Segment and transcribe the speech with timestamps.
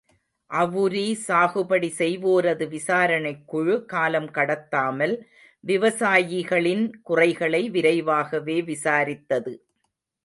[0.51, 5.15] அவுரி சாகுபடி செய்வோரது விசாரணைக் குழு காலம் கடத்தாமல்
[5.63, 9.53] விவசாயிகளின் குறைகளை விரைவாகவே விசாரித்தது.